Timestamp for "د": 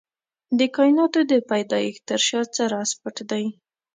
0.57-0.59, 1.31-1.33